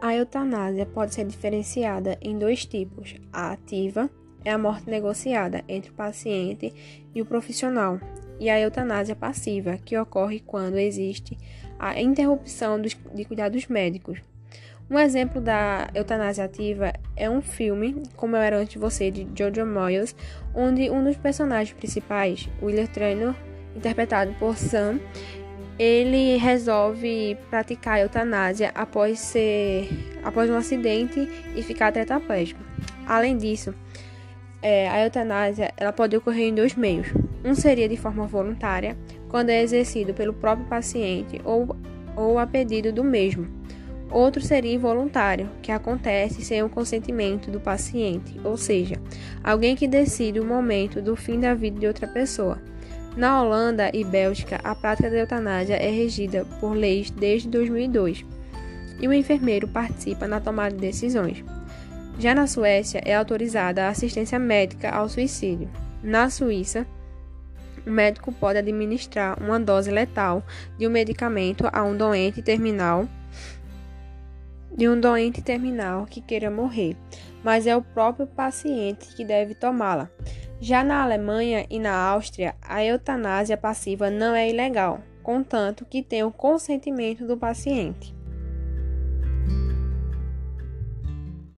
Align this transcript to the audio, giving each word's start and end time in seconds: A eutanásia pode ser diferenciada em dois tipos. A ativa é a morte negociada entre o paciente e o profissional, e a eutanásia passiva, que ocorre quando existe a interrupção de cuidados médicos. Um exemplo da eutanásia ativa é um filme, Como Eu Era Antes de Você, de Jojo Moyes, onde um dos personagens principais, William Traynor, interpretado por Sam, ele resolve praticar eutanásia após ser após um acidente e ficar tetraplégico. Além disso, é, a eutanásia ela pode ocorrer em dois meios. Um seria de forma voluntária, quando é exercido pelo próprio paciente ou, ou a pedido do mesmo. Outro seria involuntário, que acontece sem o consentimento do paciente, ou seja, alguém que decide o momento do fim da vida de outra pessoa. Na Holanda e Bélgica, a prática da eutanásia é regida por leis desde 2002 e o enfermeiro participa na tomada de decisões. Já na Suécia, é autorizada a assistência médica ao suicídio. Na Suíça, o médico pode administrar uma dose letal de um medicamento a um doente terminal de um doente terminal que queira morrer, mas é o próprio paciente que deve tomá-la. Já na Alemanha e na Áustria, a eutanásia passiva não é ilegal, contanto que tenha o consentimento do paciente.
A 0.00 0.14
eutanásia 0.14 0.86
pode 0.86 1.12
ser 1.12 1.24
diferenciada 1.24 2.16
em 2.22 2.38
dois 2.38 2.64
tipos. 2.64 3.16
A 3.32 3.50
ativa 3.52 4.08
é 4.44 4.52
a 4.52 4.58
morte 4.58 4.88
negociada 4.88 5.64
entre 5.66 5.90
o 5.90 5.94
paciente 5.94 6.72
e 7.12 7.20
o 7.20 7.26
profissional, 7.26 7.98
e 8.38 8.48
a 8.48 8.60
eutanásia 8.60 9.16
passiva, 9.16 9.76
que 9.76 9.98
ocorre 9.98 10.40
quando 10.40 10.78
existe 10.78 11.36
a 11.78 12.00
interrupção 12.00 12.80
de 12.80 13.24
cuidados 13.24 13.66
médicos. 13.66 14.20
Um 14.88 14.98
exemplo 14.98 15.40
da 15.40 15.90
eutanásia 15.92 16.44
ativa 16.44 16.92
é 17.16 17.28
um 17.28 17.42
filme, 17.42 18.02
Como 18.16 18.36
Eu 18.36 18.40
Era 18.40 18.58
Antes 18.58 18.74
de 18.74 18.78
Você, 18.78 19.10
de 19.10 19.26
Jojo 19.34 19.66
Moyes, 19.66 20.14
onde 20.54 20.88
um 20.88 21.02
dos 21.02 21.16
personagens 21.16 21.76
principais, 21.76 22.48
William 22.62 22.86
Traynor, 22.86 23.34
interpretado 23.76 24.32
por 24.38 24.56
Sam, 24.56 24.98
ele 25.78 26.36
resolve 26.36 27.36
praticar 27.48 28.00
eutanásia 28.00 28.72
após 28.74 29.18
ser 29.20 29.88
após 30.24 30.50
um 30.50 30.56
acidente 30.56 31.28
e 31.54 31.62
ficar 31.62 31.92
tetraplégico. 31.92 32.60
Além 33.06 33.36
disso, 33.36 33.72
é, 34.60 34.88
a 34.88 35.04
eutanásia 35.04 35.72
ela 35.76 35.92
pode 35.92 36.16
ocorrer 36.16 36.48
em 36.48 36.54
dois 36.54 36.74
meios. 36.74 37.06
Um 37.44 37.54
seria 37.54 37.88
de 37.88 37.96
forma 37.96 38.26
voluntária, 38.26 38.96
quando 39.28 39.50
é 39.50 39.62
exercido 39.62 40.12
pelo 40.12 40.32
próprio 40.32 40.66
paciente 40.66 41.40
ou, 41.44 41.76
ou 42.16 42.38
a 42.38 42.46
pedido 42.46 42.92
do 42.92 43.04
mesmo. 43.04 43.46
Outro 44.10 44.42
seria 44.42 44.74
involuntário, 44.74 45.50
que 45.62 45.70
acontece 45.70 46.42
sem 46.42 46.62
o 46.62 46.68
consentimento 46.68 47.50
do 47.50 47.60
paciente, 47.60 48.40
ou 48.42 48.56
seja, 48.56 48.96
alguém 49.44 49.76
que 49.76 49.86
decide 49.86 50.40
o 50.40 50.44
momento 50.44 51.02
do 51.02 51.14
fim 51.14 51.38
da 51.38 51.54
vida 51.54 51.78
de 51.78 51.86
outra 51.86 52.08
pessoa. 52.08 52.58
Na 53.18 53.42
Holanda 53.42 53.90
e 53.92 54.04
Bélgica, 54.04 54.60
a 54.62 54.76
prática 54.76 55.10
da 55.10 55.16
eutanásia 55.16 55.74
é 55.74 55.90
regida 55.90 56.44
por 56.60 56.76
leis 56.76 57.10
desde 57.10 57.48
2002 57.48 58.24
e 59.00 59.08
o 59.08 59.12
enfermeiro 59.12 59.66
participa 59.66 60.28
na 60.28 60.40
tomada 60.40 60.76
de 60.76 60.80
decisões. 60.80 61.44
Já 62.16 62.32
na 62.32 62.46
Suécia, 62.46 63.02
é 63.04 63.16
autorizada 63.16 63.84
a 63.86 63.88
assistência 63.88 64.38
médica 64.38 64.90
ao 64.90 65.08
suicídio. 65.08 65.68
Na 66.00 66.30
Suíça, 66.30 66.86
o 67.84 67.90
médico 67.90 68.30
pode 68.30 68.60
administrar 68.60 69.36
uma 69.42 69.58
dose 69.58 69.90
letal 69.90 70.44
de 70.78 70.86
um 70.86 70.90
medicamento 70.90 71.68
a 71.72 71.82
um 71.82 71.96
doente 71.96 72.40
terminal 72.40 73.08
de 74.70 74.88
um 74.88 75.00
doente 75.00 75.42
terminal 75.42 76.06
que 76.06 76.20
queira 76.20 76.52
morrer, 76.52 76.96
mas 77.42 77.66
é 77.66 77.76
o 77.76 77.82
próprio 77.82 78.28
paciente 78.28 79.08
que 79.16 79.24
deve 79.24 79.56
tomá-la. 79.56 80.08
Já 80.60 80.82
na 80.82 81.02
Alemanha 81.02 81.66
e 81.70 81.78
na 81.78 81.94
Áustria, 81.94 82.56
a 82.60 82.84
eutanásia 82.84 83.56
passiva 83.56 84.10
não 84.10 84.34
é 84.34 84.50
ilegal, 84.50 85.00
contanto 85.22 85.84
que 85.84 86.02
tenha 86.02 86.26
o 86.26 86.32
consentimento 86.32 87.24
do 87.26 87.36
paciente. 87.36 88.17